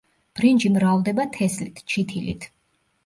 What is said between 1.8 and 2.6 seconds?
ჩითილით.